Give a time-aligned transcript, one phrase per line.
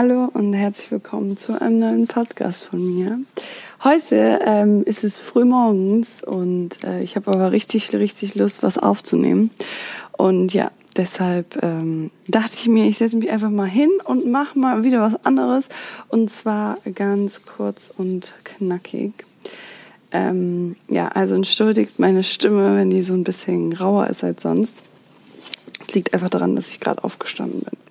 [0.00, 3.18] Hallo und herzlich willkommen zu einem neuen Podcast von mir.
[3.82, 8.78] Heute ähm, ist es früh morgens und äh, ich habe aber richtig, richtig Lust, was
[8.78, 9.50] aufzunehmen.
[10.12, 14.56] Und ja, deshalb ähm, dachte ich mir, ich setze mich einfach mal hin und mache
[14.56, 15.68] mal wieder was anderes.
[16.06, 19.14] Und zwar ganz kurz und knackig.
[20.12, 24.80] Ähm, ja, also entschuldigt meine Stimme, wenn die so ein bisschen rauer ist als sonst.
[25.80, 27.87] Es liegt einfach daran, dass ich gerade aufgestanden bin.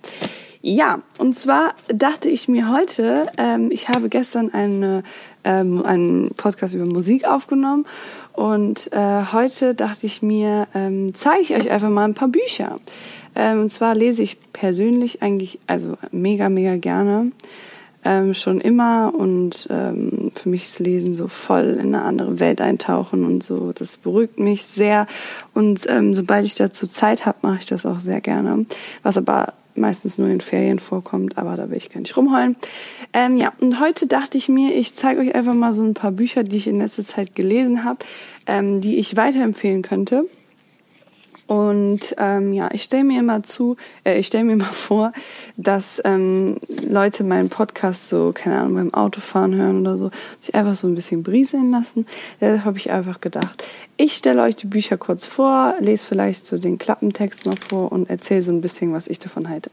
[0.62, 5.04] Ja, und zwar dachte ich mir heute, ähm, ich habe gestern eine,
[5.44, 7.86] ähm, einen Podcast über Musik aufgenommen
[8.34, 12.80] und äh, heute dachte ich mir, ähm, zeige ich euch einfach mal ein paar Bücher.
[13.36, 17.32] Ähm, und zwar lese ich persönlich eigentlich, also mega, mega gerne.
[18.06, 22.62] Ähm, schon immer und ähm, für mich ist Lesen so voll in eine andere Welt
[22.62, 23.74] eintauchen und so.
[23.74, 25.08] Das beruhigt mich sehr
[25.54, 28.66] und ähm, sobald ich dazu Zeit habe, mache ich das auch sehr gerne.
[29.02, 32.56] Was aber meistens nur in Ferien vorkommt, aber da will ich gar nicht rumheulen.
[33.14, 36.12] Ähm, ja, und heute dachte ich mir, ich zeige euch einfach mal so ein paar
[36.12, 38.00] Bücher, die ich in letzter Zeit gelesen habe,
[38.46, 40.26] ähm, die ich weiterempfehlen könnte.
[41.48, 45.14] Und ähm, ja, ich stelle mir immer zu, äh, ich stelle mir immer vor,
[45.56, 50.76] dass ähm, Leute meinen Podcast so, keine Ahnung, beim Autofahren hören oder so, sich einfach
[50.76, 52.06] so ein bisschen brieseln lassen.
[52.42, 53.64] Deshalb habe ich einfach gedacht,
[53.96, 58.10] ich stelle euch die Bücher kurz vor, lese vielleicht so den Klappentext mal vor und
[58.10, 59.72] erzähle so ein bisschen, was ich davon halte.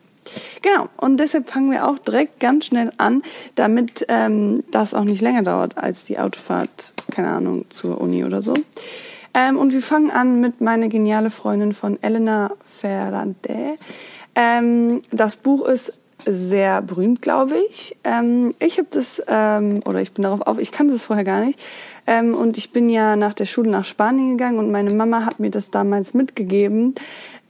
[0.62, 3.22] Genau, und deshalb fangen wir auch direkt ganz schnell an,
[3.56, 8.40] damit ähm, das auch nicht länger dauert als die Autofahrt, keine Ahnung, zur Uni oder
[8.40, 8.54] so.
[9.34, 13.76] Ähm, und wir fangen an mit meine geniale Freundin von Elena Ferrante.
[14.36, 15.92] Ähm, das Buch ist
[16.26, 17.96] sehr berühmt, glaube ich.
[18.04, 21.44] Ähm, ich habe das, ähm, oder ich bin darauf auf, ich kannte das vorher gar
[21.44, 21.60] nicht.
[22.06, 25.40] Ähm, und ich bin ja nach der Schule nach Spanien gegangen und meine Mama hat
[25.40, 26.94] mir das damals mitgegeben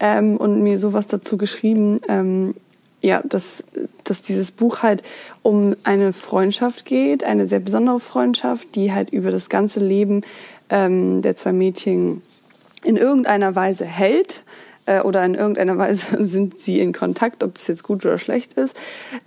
[0.01, 2.01] ähm, und mir sowas dazu geschrieben.
[2.09, 2.55] Ähm,
[3.01, 3.63] ja, dass,
[4.05, 5.03] dass dieses Buch halt
[5.43, 10.23] um eine Freundschaft geht, eine sehr besondere Freundschaft, die halt über das ganze Leben
[10.71, 12.23] ähm, der zwei Mädchen
[12.85, 14.43] in irgendeiner Weise hält
[14.87, 18.55] äh, oder in irgendeiner Weise sind sie in Kontakt, ob das jetzt gut oder schlecht
[18.55, 18.77] ist.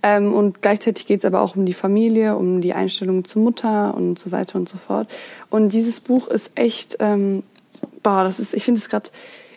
[0.02, 3.94] Ähm, und gleichzeitig geht es aber auch um die Familie, um die Einstellung zur Mutter
[3.94, 5.08] und so weiter und so fort.
[5.50, 7.42] Und dieses Buch ist echt, ähm,
[8.02, 9.10] boah, das ist, ich finde es gerade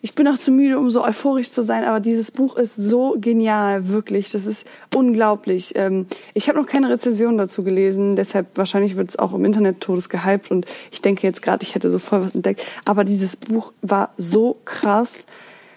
[0.04, 3.16] ich bin auch zu müde, um so euphorisch zu sein, aber dieses Buch ist so
[3.20, 4.32] genial, wirklich.
[4.32, 4.66] Das ist
[4.96, 5.74] unglaublich.
[5.76, 9.80] Ähm, ich habe noch keine Rezension dazu gelesen, deshalb wahrscheinlich wird es auch im Internet
[9.80, 12.66] todes gehypt und ich denke jetzt gerade, ich hätte so voll was entdeckt.
[12.86, 15.28] Aber dieses Buch war so krass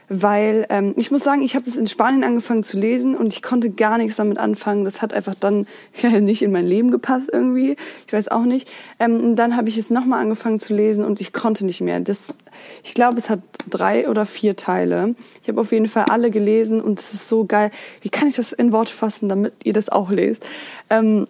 [0.08, 3.42] weil ähm, ich muss sagen, ich habe das in Spanien angefangen zu lesen und ich
[3.42, 4.84] konnte gar nichts damit anfangen.
[4.84, 5.66] Das hat einfach dann
[6.02, 7.76] ja, nicht in mein Leben gepasst irgendwie.
[8.06, 8.70] Ich weiß auch nicht.
[8.98, 12.00] Ähm, dann habe ich es nochmal angefangen zu lesen und ich konnte nicht mehr.
[12.00, 12.34] Das,
[12.82, 15.14] ich glaube, es hat drei oder vier Teile.
[15.42, 17.70] Ich habe auf jeden Fall alle gelesen und es ist so geil.
[18.02, 20.44] Wie kann ich das in Worte fassen, damit ihr das auch lest?
[20.90, 21.26] Ähm,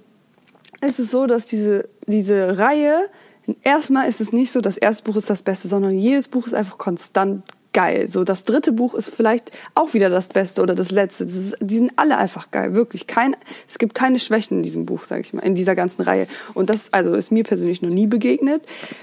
[0.81, 3.09] es ist so, dass diese, diese Reihe,
[3.62, 6.55] erstmal ist es nicht so, das erste Buch ist das Beste, sondern jedes Buch ist
[6.55, 7.43] einfach konstant
[7.75, 8.09] geil.
[8.11, 11.27] So, das dritte Buch ist vielleicht auch wieder das Beste oder das letzte.
[11.27, 13.07] Das ist, die sind alle einfach geil, wirklich.
[13.07, 13.37] Kein,
[13.69, 16.27] es gibt keine Schwächen in diesem Buch, sage ich mal, in dieser ganzen Reihe.
[16.55, 18.62] Und das, also ist mir persönlich noch nie begegnet,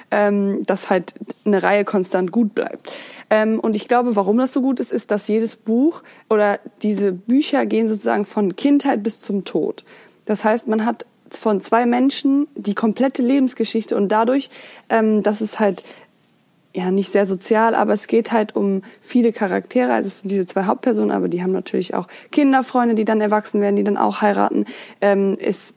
[0.10, 1.14] ähm, dass halt
[1.46, 2.92] eine Reihe konstant gut bleibt.
[3.30, 7.12] Ähm, und ich glaube, warum das so gut ist, ist, dass jedes Buch oder diese
[7.12, 9.84] Bücher gehen sozusagen von Kindheit bis zum Tod.
[10.26, 14.50] Das heißt, man hat von zwei Menschen die komplette Lebensgeschichte und dadurch,
[14.90, 15.84] ähm, dass es halt
[16.74, 19.94] ja nicht sehr sozial, aber es geht halt um viele Charaktere.
[19.94, 23.62] Also es sind diese zwei Hauptpersonen, aber die haben natürlich auch Kinderfreunde, die dann erwachsen
[23.62, 24.66] werden, die dann auch heiraten.
[25.02, 25.76] Ähm, es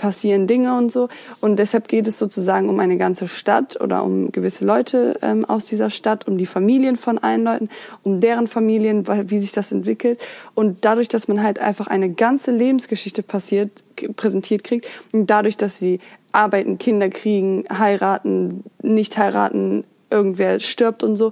[0.00, 1.08] passieren Dinge und so.
[1.40, 5.66] Und deshalb geht es sozusagen um eine ganze Stadt oder um gewisse Leute ähm, aus
[5.66, 7.68] dieser Stadt, um die Familien von allen Leuten,
[8.02, 10.18] um deren Familien, wie sich das entwickelt.
[10.54, 13.84] Und dadurch, dass man halt einfach eine ganze Lebensgeschichte passiert,
[14.16, 16.00] präsentiert kriegt und dadurch, dass sie
[16.32, 21.30] arbeiten, Kinder kriegen, heiraten, nicht heiraten, irgendwer stirbt und so,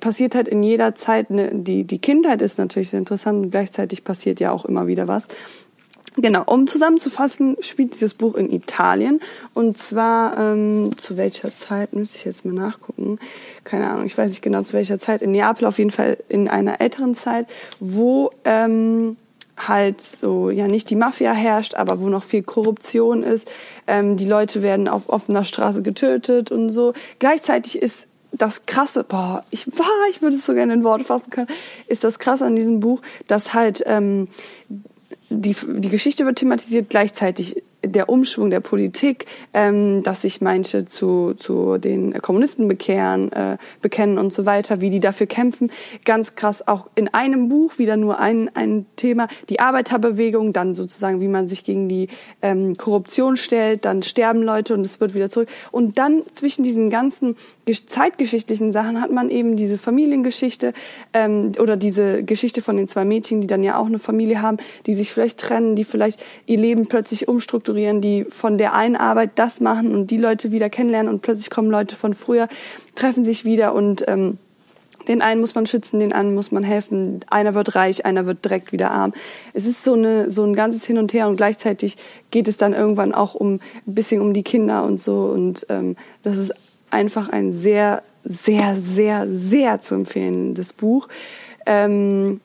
[0.00, 4.04] passiert halt in jeder Zeit, ne, die, die Kindheit ist natürlich sehr interessant und gleichzeitig
[4.04, 5.28] passiert ja auch immer wieder was.
[6.16, 9.20] Genau, um zusammenzufassen, spielt dieses Buch in Italien.
[9.54, 13.18] Und zwar ähm, zu welcher Zeit, müsste ich jetzt mal nachgucken,
[13.64, 16.48] keine Ahnung, ich weiß nicht genau zu welcher Zeit, in Neapel auf jeden Fall in
[16.48, 17.46] einer älteren Zeit,
[17.80, 19.16] wo ähm,
[19.56, 23.48] halt so, ja nicht die Mafia herrscht, aber wo noch viel Korruption ist.
[23.86, 26.94] Ähm, die Leute werden auf offener Straße getötet und so.
[27.18, 31.30] Gleichzeitig ist das Krasse, boah, ich war, ich würde es so gerne in Worte fassen
[31.30, 31.48] können,
[31.86, 34.28] ist das Krasse an diesem Buch, dass halt ähm,
[35.28, 41.34] die, die Geschichte wird thematisiert, gleichzeitig der Umschwung der Politik, ähm, dass sich manche zu,
[41.34, 45.70] zu den Kommunisten bekehren, äh, bekennen und so weiter, wie die dafür kämpfen.
[46.04, 51.20] Ganz krass auch in einem Buch wieder nur ein, ein Thema, die Arbeiterbewegung, dann sozusagen,
[51.20, 52.08] wie man sich gegen die
[52.40, 55.48] ähm, Korruption stellt, dann sterben Leute und es wird wieder zurück.
[55.70, 57.36] Und dann zwischen diesen ganzen
[57.86, 60.72] zeitgeschichtlichen Sachen hat man eben diese Familiengeschichte
[61.12, 64.58] ähm, oder diese Geschichte von den zwei Mädchen, die dann ja auch eine Familie haben,
[64.86, 69.32] die sich vielleicht trennen, die vielleicht ihr Leben plötzlich umstrukturieren, die von der einen Arbeit
[69.36, 72.48] das machen und die Leute wieder kennenlernen und plötzlich kommen Leute von früher,
[72.94, 74.38] treffen sich wieder und ähm,
[75.08, 77.24] den einen muss man schützen, den anderen muss man helfen.
[77.28, 79.12] Einer wird reich, einer wird direkt wieder arm.
[79.52, 81.96] Es ist so eine so ein ganzes Hin und Her und gleichzeitig
[82.30, 85.96] geht es dann irgendwann auch um ein bisschen um die Kinder und so und ähm,
[86.22, 86.54] das ist
[86.90, 91.08] einfach ein sehr, sehr, sehr, sehr zu empfehlendes Buch.
[91.66, 92.40] Ähm,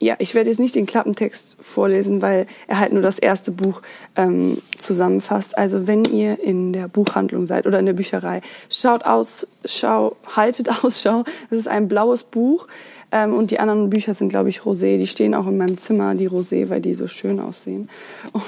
[0.00, 3.82] ja, ich werde jetzt nicht den Klappentext vorlesen, weil er halt nur das erste Buch
[4.14, 5.58] ähm, zusammenfasst.
[5.58, 8.40] Also wenn ihr in der Buchhandlung seid oder in der Bücherei,
[8.70, 11.24] schaut aus, schau, haltet Ausschau.
[11.50, 12.68] Es ist ein blaues Buch
[13.10, 14.98] ähm, und die anderen Bücher sind, glaube ich, Rosé.
[14.98, 17.88] Die stehen auch in meinem Zimmer, die Rosé, weil die so schön aussehen.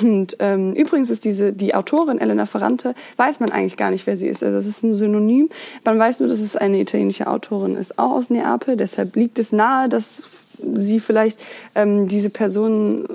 [0.03, 4.17] Und ähm, übrigens ist diese die Autorin Elena Ferrante, weiß man eigentlich gar nicht, wer
[4.17, 4.43] sie ist.
[4.43, 5.49] Also das ist ein Synonym.
[5.85, 8.77] Man weiß nur, dass es eine italienische Autorin ist, auch aus Neapel.
[8.77, 10.23] Deshalb liegt es nahe, dass
[10.63, 11.41] sie vielleicht
[11.75, 13.07] ähm, diese Personen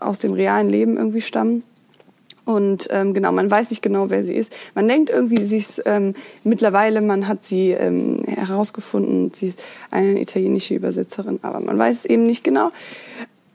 [0.00, 1.62] aus dem realen Leben irgendwie stammen.
[2.50, 4.52] Und ähm, genau, man weiß nicht genau, wer sie ist.
[4.74, 9.62] Man denkt irgendwie, sie ist ähm, mittlerweile, man hat sie ähm, herausgefunden, sie ist
[9.92, 12.72] eine italienische Übersetzerin, aber man weiß es eben nicht genau.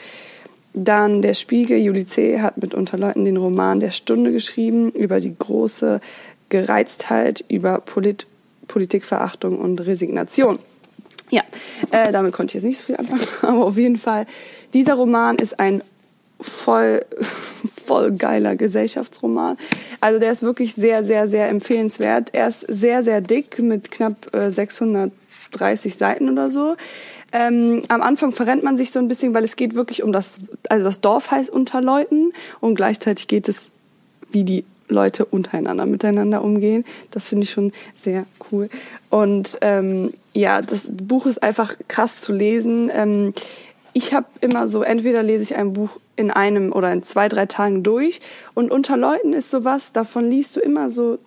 [0.74, 2.42] Dann der Spiegel Juli C.
[2.42, 6.02] hat mit Unterleuten den Roman der Stunde geschrieben über die große
[6.50, 8.28] Gereiztheit, über Polit
[8.68, 10.58] Politikverachtung und Resignation.
[11.36, 11.44] Ja,
[11.92, 14.26] äh, damit konnte ich jetzt nicht so viel anfangen, aber auf jeden Fall,
[14.74, 15.82] dieser Roman ist ein
[16.40, 17.06] voll,
[17.86, 19.58] voll geiler Gesellschaftsroman.
[20.00, 22.30] Also der ist wirklich sehr, sehr, sehr empfehlenswert.
[22.32, 26.78] Er ist sehr, sehr dick mit knapp äh, 630 Seiten oder so.
[27.34, 30.38] Ähm, am Anfang verrennt man sich so ein bisschen, weil es geht wirklich um das,
[30.70, 32.32] also das Dorf heißt unter Leuten
[32.62, 33.64] und gleichzeitig geht es,
[34.32, 36.86] wie die Leute untereinander miteinander umgehen.
[37.12, 38.70] Das finde ich schon sehr cool.
[39.10, 42.92] Und ähm, ja, das Buch ist einfach krass zu lesen.
[42.94, 43.34] Ähm,
[43.94, 47.46] ich habe immer so, entweder lese ich ein Buch in einem oder in zwei, drei
[47.46, 48.20] Tagen durch.
[48.54, 51.18] Und unter Leuten ist sowas, davon liest du immer so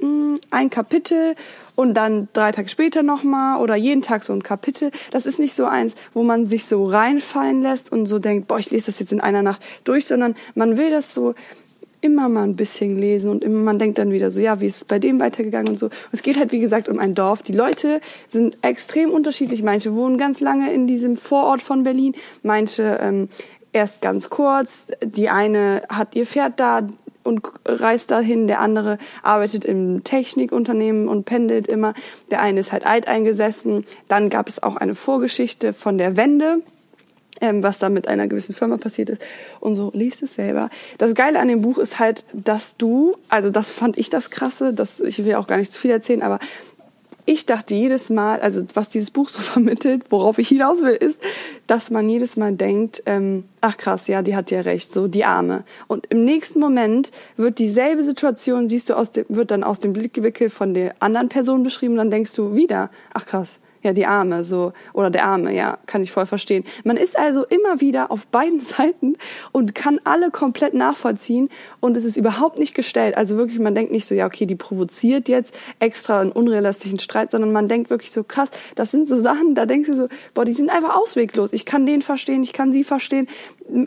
[0.00, 1.36] mh, hm, ein Kapitel
[1.76, 4.90] und dann drei Tage später nochmal oder jeden Tag so ein Kapitel.
[5.12, 8.58] Das ist nicht so eins, wo man sich so reinfallen lässt und so denkt, boah,
[8.58, 11.34] ich lese das jetzt in einer Nacht durch, sondern man will das so
[12.00, 14.76] immer mal ein bisschen lesen und immer man denkt dann wieder so, ja, wie ist
[14.76, 15.86] es bei dem weitergegangen und so.
[15.86, 17.42] Und es geht halt, wie gesagt, um ein Dorf.
[17.42, 19.62] Die Leute sind extrem unterschiedlich.
[19.62, 23.28] Manche wohnen ganz lange in diesem Vorort von Berlin, manche ähm,
[23.72, 24.86] erst ganz kurz.
[25.04, 26.86] Die eine hat ihr Pferd da
[27.22, 31.94] und reist dahin, der andere arbeitet im Technikunternehmen und pendelt immer.
[32.30, 33.84] Der eine ist halt alteingesessen.
[34.08, 36.62] Dann gab es auch eine Vorgeschichte von der Wende
[37.40, 39.22] ähm, was da mit einer gewissen Firma passiert ist
[39.60, 40.70] und so, liest es selber.
[40.98, 44.72] Das Geile an dem Buch ist halt, dass du, also das fand ich das Krasse,
[44.72, 46.38] das, ich will auch gar nicht zu viel erzählen, aber
[47.26, 51.20] ich dachte jedes Mal, also was dieses Buch so vermittelt, worauf ich hinaus will, ist,
[51.66, 55.24] dass man jedes Mal denkt, ähm, ach krass, ja, die hat ja recht, so die
[55.24, 55.64] Arme.
[55.86, 59.92] Und im nächsten Moment wird dieselbe Situation, siehst du aus dem, wird dann aus dem
[59.92, 64.44] Blickwinkel von der anderen Person beschrieben, dann denkst du wieder, ach krass, ja, die Arme,
[64.44, 66.64] so, oder der Arme, ja, kann ich voll verstehen.
[66.84, 69.16] Man ist also immer wieder auf beiden Seiten
[69.52, 71.48] und kann alle komplett nachvollziehen
[71.80, 73.16] und es ist überhaupt nicht gestellt.
[73.16, 77.30] Also wirklich, man denkt nicht so, ja, okay, die provoziert jetzt extra einen unrealistischen Streit,
[77.30, 80.44] sondern man denkt wirklich so, krass, das sind so Sachen, da denkst du so, boah,
[80.44, 81.52] die sind einfach ausweglos.
[81.52, 83.28] Ich kann den verstehen, ich kann sie verstehen.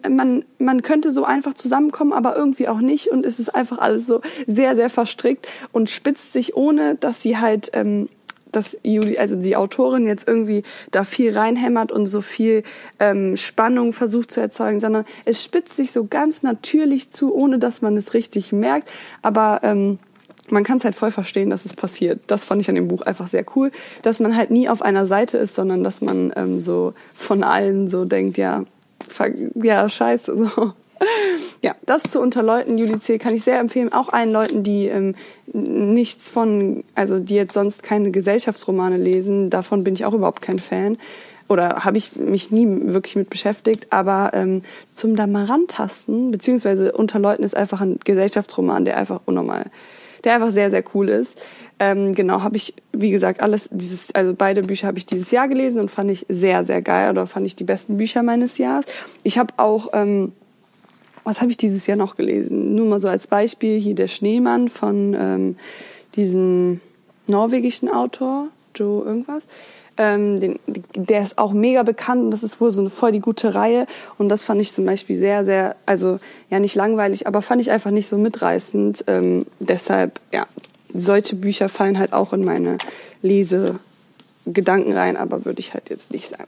[0.10, 4.08] Man, man könnte so einfach zusammenkommen, aber irgendwie auch nicht und es ist einfach alles
[4.08, 8.08] so sehr, sehr verstrickt und spitzt sich, ohne dass sie halt, ähm,
[8.56, 12.64] dass Juli, also die Autorin jetzt irgendwie da viel reinhämmert und so viel
[13.00, 17.82] ähm, Spannung versucht zu erzeugen, sondern es spitzt sich so ganz natürlich zu, ohne dass
[17.82, 18.92] man es richtig merkt.
[19.22, 20.00] Aber ähm,
[20.50, 22.22] man kann es halt voll verstehen, dass es passiert.
[22.28, 25.08] Das fand ich an dem Buch einfach sehr cool, dass man halt nie auf einer
[25.08, 28.64] Seite ist, sondern dass man ähm, so von allen so denkt, ja,
[29.56, 30.74] ja, scheiße, so
[31.64, 33.94] ja, das zu Unterleuten, Judizier, kann ich sehr empfehlen.
[33.94, 35.16] Auch allen Leuten, die ähm,
[35.54, 40.60] nichts von, also die jetzt sonst keine Gesellschaftsromane lesen, davon bin ich auch überhaupt kein
[40.60, 40.98] Fan.
[41.48, 43.88] Oder habe ich mich nie wirklich mit beschäftigt.
[43.92, 49.68] Aber ähm, zum rantasten, beziehungsweise Unterleuten ist einfach ein Gesellschaftsroman, der einfach unnormal,
[50.26, 51.40] der einfach sehr, sehr cool ist.
[51.80, 55.48] Ähm, genau, habe ich, wie gesagt, alles, dieses, also beide Bücher habe ich dieses Jahr
[55.48, 58.86] gelesen und fand ich sehr, sehr geil oder fand ich die besten Bücher meines Jahres.
[59.24, 60.34] Ich habe auch ähm,
[61.24, 62.76] was habe ich dieses Jahr noch gelesen?
[62.76, 65.56] Nur mal so als Beispiel hier der Schneemann von ähm,
[66.16, 66.82] diesem
[67.28, 69.48] norwegischen Autor, Joe irgendwas.
[69.96, 70.60] Ähm, den,
[70.96, 73.86] der ist auch mega bekannt und das ist wohl so eine voll die gute Reihe
[74.18, 77.70] und das fand ich zum Beispiel sehr, sehr, also ja nicht langweilig, aber fand ich
[77.70, 79.04] einfach nicht so mitreißend.
[79.06, 80.48] Ähm, deshalb, ja,
[80.92, 82.80] solche Bücher fallen halt auch in meine
[83.22, 83.80] Lese
[84.46, 86.48] Gedanken rein, aber würde ich halt jetzt nicht sagen.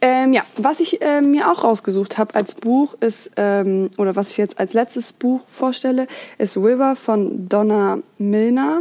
[0.00, 4.30] Ähm, ja, was ich äh, mir auch rausgesucht habe als Buch ist, ähm, oder was
[4.30, 6.06] ich jetzt als letztes Buch vorstelle,
[6.38, 8.80] ist River von Donna Milner.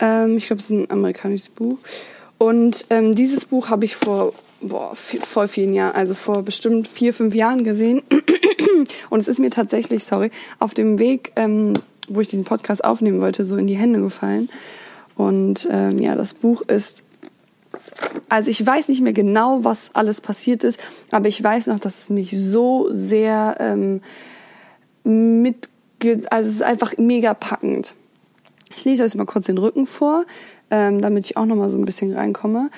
[0.00, 1.78] Ähm, ich glaube, es ist ein amerikanisches Buch.
[2.38, 7.14] Und ähm, dieses Buch habe ich vor boah, voll vielen Jahren, also vor bestimmt vier,
[7.14, 8.02] fünf Jahren gesehen.
[9.10, 11.74] Und es ist mir tatsächlich, sorry, auf dem Weg, ähm,
[12.08, 14.48] wo ich diesen Podcast aufnehmen wollte, so in die Hände gefallen.
[15.16, 17.04] Und ähm, ja, das Buch ist
[18.28, 20.80] also ich weiß nicht mehr genau, was alles passiert ist,
[21.10, 24.00] aber ich weiß noch, dass es mich so sehr ähm,
[25.04, 25.68] mit,
[26.30, 27.94] also es ist einfach mega packend.
[28.74, 30.24] Ich lese euch mal kurz den Rücken vor,
[30.70, 32.70] ähm, damit ich auch noch mal so ein bisschen reinkomme.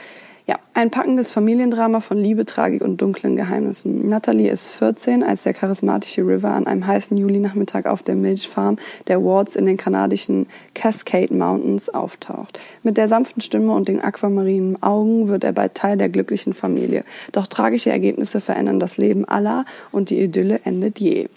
[0.52, 4.10] Ja, ein packendes Familiendrama von Liebe, Tragik und dunklen Geheimnissen.
[4.10, 9.24] Natalie ist 14, als der charismatische River an einem heißen Julinachmittag auf der Milchfarm der
[9.24, 12.60] Wards in den kanadischen Cascade Mountains auftaucht.
[12.82, 17.04] Mit der sanften Stimme und den aquamarinen Augen wird er bald Teil der glücklichen Familie.
[17.32, 21.28] Doch tragische Ergebnisse verändern das Leben aller und die Idylle endet je.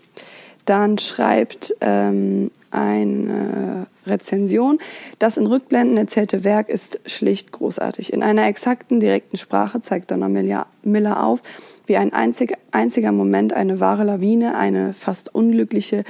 [0.66, 4.80] Dann schreibt ähm, eine Rezension.
[5.20, 8.14] Das in Rückblenden erzählte Werk ist schlicht großartig.
[8.14, 11.42] In einer exakten, direkten Sprache zeigt Donna Miller auf,
[11.86, 16.04] wie ein einzig, einziger Moment eine wahre Lawine, eine fast unglückliche,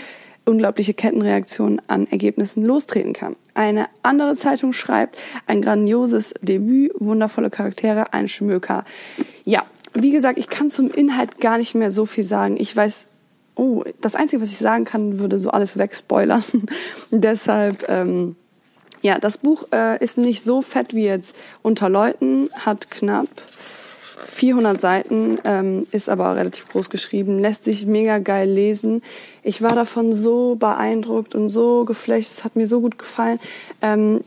[0.46, 3.36] unglaubliche Kettenreaktion an Ergebnissen lostreten kann.
[3.54, 8.86] Eine andere Zeitung schreibt, ein grandioses Debüt, wundervolle Charaktere, ein Schmöker.
[9.44, 12.58] Ja, wie gesagt, ich kann zum Inhalt gar nicht mehr so viel sagen.
[12.60, 13.08] Ich weiß
[13.56, 16.44] oh, das Einzige, was ich sagen kann, würde so alles wegspoilern.
[17.12, 18.36] Deshalb, ähm,
[19.02, 23.28] ja, das Buch äh, ist nicht so fett wie jetzt Unter Leuten, hat knapp
[24.26, 29.04] 400 Seiten, ähm, ist aber relativ groß geschrieben, lässt sich mega geil lesen.
[29.44, 33.40] Ich war davon so beeindruckt und so geflecht, es hat mir so gut gefallen.
[33.82, 34.22] Ähm,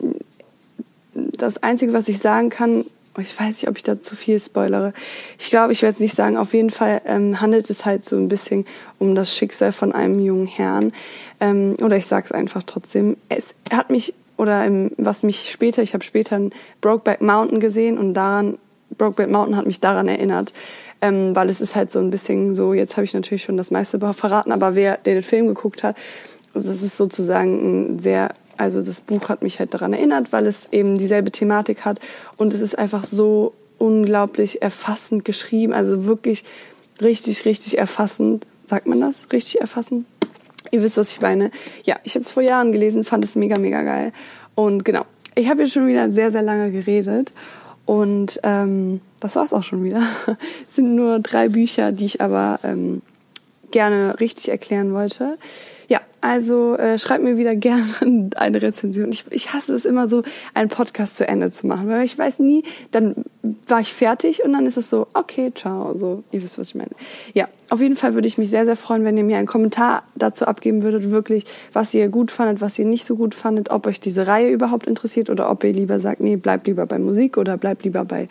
[1.12, 2.84] das Einzige, was ich sagen kann,
[3.18, 4.92] ich weiß nicht, ob ich da zu viel spoilere.
[5.38, 6.36] Ich glaube, ich werde es nicht sagen.
[6.36, 8.64] Auf jeden Fall ähm, handelt es halt so ein bisschen
[8.98, 10.92] um das Schicksal von einem jungen Herrn.
[11.40, 13.16] Ähm, oder ich sage es einfach trotzdem.
[13.28, 17.98] Es hat mich, oder im, was mich später, ich habe später ein Brokeback Mountain gesehen
[17.98, 18.58] und daran,
[18.96, 20.52] Brokeback Mountain hat mich daran erinnert.
[21.00, 23.70] Ähm, weil es ist halt so ein bisschen so, jetzt habe ich natürlich schon das
[23.70, 25.94] meiste verraten, aber wer der den Film geguckt hat,
[26.54, 30.68] das ist sozusagen ein sehr also das Buch hat mich halt daran erinnert, weil es
[30.72, 31.98] eben dieselbe Thematik hat
[32.36, 36.44] und es ist einfach so unglaublich erfassend geschrieben, also wirklich
[37.00, 38.46] richtig, richtig erfassend.
[38.66, 39.28] Sagt man das?
[39.32, 40.06] Richtig erfassend?
[40.70, 41.50] Ihr wisst, was ich meine.
[41.84, 44.12] Ja, ich habe es vor Jahren gelesen, fand es mega, mega geil.
[44.54, 47.32] Und genau, ich habe jetzt schon wieder sehr, sehr lange geredet.
[47.86, 50.02] Und ähm, das war's auch schon wieder.
[50.68, 53.00] es sind nur drei Bücher, die ich aber ähm,
[53.70, 55.38] gerne richtig erklären wollte.
[55.88, 57.82] Ja, also äh, schreibt mir wieder gerne
[58.36, 59.10] eine Rezension.
[59.10, 62.40] Ich, ich hasse es immer so, einen Podcast zu Ende zu machen, weil ich weiß
[62.40, 63.14] nie, dann
[63.66, 66.74] war ich fertig und dann ist es so, okay, ciao, so, ihr wisst, was ich
[66.74, 66.90] meine.
[67.32, 70.02] Ja, auf jeden Fall würde ich mich sehr, sehr freuen, wenn ihr mir einen Kommentar
[70.14, 73.86] dazu abgeben würdet, wirklich, was ihr gut fandet, was ihr nicht so gut fandet, ob
[73.86, 77.38] euch diese Reihe überhaupt interessiert oder ob ihr lieber sagt, nee, bleibt lieber bei Musik
[77.38, 78.28] oder bleibt lieber bei,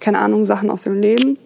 [0.00, 1.38] keine Ahnung, Sachen aus dem Leben.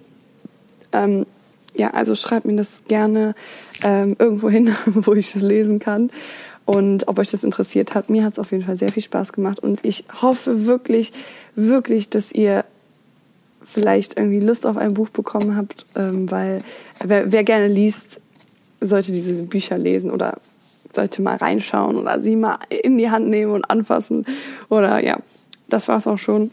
[0.93, 1.26] Ähm,
[1.74, 3.34] ja, also schreibt mir das gerne
[3.82, 6.10] ähm, irgendwo hin, wo ich es lesen kann.
[6.66, 9.32] Und ob euch das interessiert hat, mir hat es auf jeden Fall sehr viel Spaß
[9.32, 9.58] gemacht.
[9.60, 11.12] Und ich hoffe wirklich,
[11.56, 12.64] wirklich, dass ihr
[13.62, 16.62] vielleicht irgendwie Lust auf ein Buch bekommen habt, ähm, weil
[17.02, 18.20] wer, wer gerne liest,
[18.80, 20.38] sollte diese Bücher lesen oder
[20.94, 24.24] sollte mal reinschauen oder sie mal in die Hand nehmen und anfassen.
[24.68, 25.18] Oder ja,
[25.68, 26.50] das war's auch schon.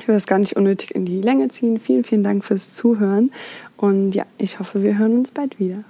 [0.00, 1.78] Ich will das gar nicht unnötig in die Länge ziehen.
[1.78, 3.30] Vielen, vielen Dank fürs Zuhören
[3.84, 5.84] und ja, ich hoffe, wir hören uns bald wieder.